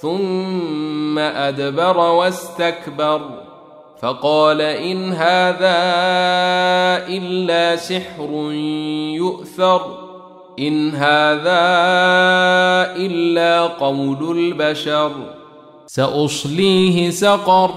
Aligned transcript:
ثم 0.00 1.18
أدبر 1.18 1.96
واستكبر 1.98 3.20
فقال 4.02 4.60
إن 4.60 5.12
هذا 5.12 5.78
إلا 7.08 7.76
سحر 7.76 8.30
يؤثر 9.14 9.80
إن 10.58 10.90
هذا 10.90 11.66
إلا 12.96 13.60
قول 13.62 14.38
البشر 14.38 15.12
سأصليه 15.86 17.10
سقر 17.10 17.70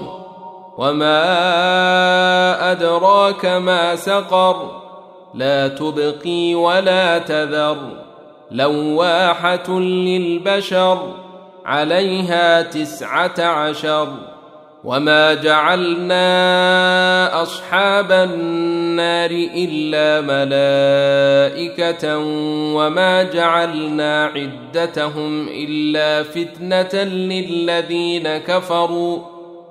وما 0.78 1.22
أدراك 2.72 3.46
ما 3.46 3.96
سقر 3.96 4.80
لا 5.34 5.68
تبقي 5.68 6.54
ولا 6.54 7.18
تذر 7.18 7.76
لواحة 8.50 9.70
للبشر 9.80 11.29
عليها 11.64 12.62
تسعة 12.62 13.40
عشر 13.40 14.08
وما 14.84 15.34
جعلنا 15.34 16.22
أصحاب 17.42 18.12
النار 18.12 19.30
إلا 19.54 20.20
ملائكة 20.20 22.18
وما 22.74 23.22
جعلنا 23.22 24.24
عدتهم 24.26 25.48
إلا 25.48 26.22
فتنة 26.22 27.02
للذين 27.04 28.38
كفروا 28.38 29.39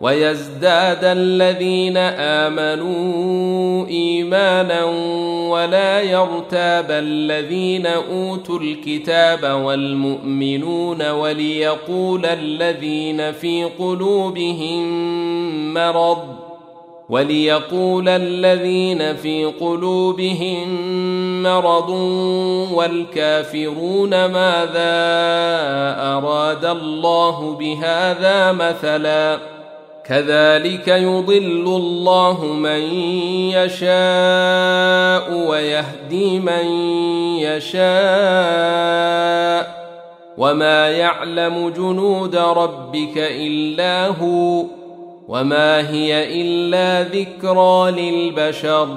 ويزداد 0.00 1.04
الذين 1.04 1.96
آمنوا 1.96 3.86
إيمانا 3.86 4.84
ولا 5.50 6.00
يرتاب 6.00 6.90
الذين 6.90 7.86
أوتوا 7.86 8.58
الكتاب 8.58 9.62
والمؤمنون 9.64 11.10
وليقول 11.10 12.26
الذين 12.26 13.32
في 13.32 13.64
قلوبهم 13.64 14.84
مرض 15.74 16.18
وليقول 17.08 18.08
الذين 18.08 19.16
في 19.16 19.44
قلوبهم 19.44 20.66
مرض 21.42 21.90
والكافرون 22.72 24.10
ماذا 24.10 24.96
أراد 25.98 26.64
الله 26.64 27.52
بهذا 27.54 28.52
مثلا 28.52 29.55
كذلك 30.08 30.88
يضل 30.88 31.66
الله 31.66 32.44
من 32.44 32.80
يشاء 33.50 35.32
ويهدي 35.48 36.40
من 36.40 36.66
يشاء 37.38 37.86
وما 40.38 40.88
يعلم 40.88 41.68
جنود 41.68 42.36
ربك 42.36 43.16
إلا 43.16 44.06
هو 44.06 44.64
وما 45.28 45.90
هي 45.90 46.42
إلا 46.42 47.08
ذكرى 47.08 47.90
للبشر 47.90 48.88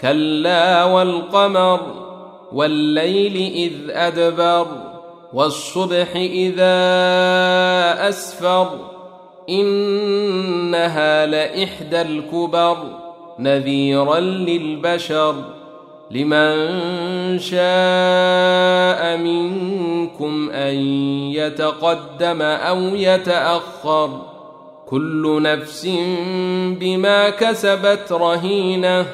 كلا 0.00 0.84
والقمر 0.84 1.80
والليل 2.52 3.36
إذ 3.54 3.72
أدبر 3.90 4.66
والصبح 5.32 6.16
إذا 6.16 6.78
أسفر 8.08 8.97
إنها 9.48 11.26
لإحدى 11.26 12.00
الكبر 12.00 12.76
نذيرا 13.38 14.20
للبشر 14.20 15.34
لمن 16.10 17.38
شاء 17.38 19.16
منكم 19.16 20.50
أن 20.50 20.74
يتقدم 21.32 22.42
أو 22.42 22.78
يتأخر 22.78 24.22
كل 24.86 25.42
نفس 25.42 25.86
بما 26.80 27.30
كسبت 27.30 28.12
رهينة 28.12 29.06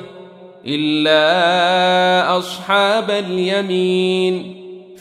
إلا 0.66 2.38
أصحاب 2.38 3.10
اليمين 3.10 4.63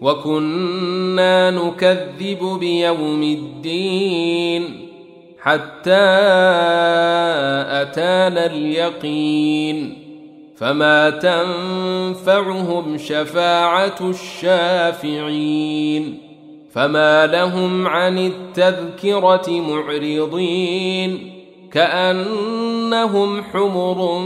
وكنا 0.00 1.50
نكذب 1.50 2.58
بيوم 2.60 3.22
الدين 3.22 4.88
حتى 5.40 6.08
اتانا 7.82 8.46
اليقين 8.46 10.08
فما 10.56 11.10
تنفعهم 11.10 12.98
شفاعه 12.98 13.96
الشافعين 14.00 15.48
فما 16.72 17.26
لهم 17.26 17.86
عن 17.86 18.18
التذكره 18.18 19.50
معرضين 19.50 21.32
كانهم 21.72 23.42
حمر 23.42 24.18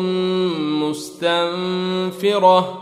مستنفره 0.88 2.81